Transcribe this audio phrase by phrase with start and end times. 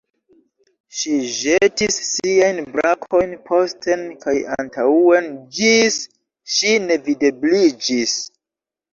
[0.99, 5.27] Ŝi ĵetis siajn brakojn posten kaj antaŭen,
[5.59, 5.99] ĝis
[6.55, 8.17] ŝi nevidebliĝis.